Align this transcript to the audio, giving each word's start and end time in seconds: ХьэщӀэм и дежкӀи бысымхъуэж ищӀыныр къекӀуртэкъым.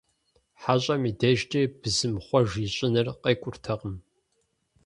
ХьэщӀэм 0.61 1.01
и 1.09 1.11
дежкӀи 1.19 1.61
бысымхъуэж 1.81 2.49
ищӀыныр 2.65 3.07
къекӀуртэкъым. 3.21 3.95